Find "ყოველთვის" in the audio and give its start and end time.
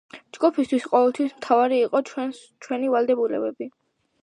0.93-1.35